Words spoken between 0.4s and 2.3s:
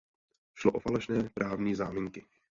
Šlo o falešné právní záminky.